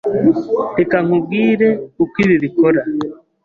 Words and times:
Reka 0.77 0.97
nkubwire 1.05 1.69
uko 2.03 2.15
ibi 2.23 2.35
bikora. 2.43 2.79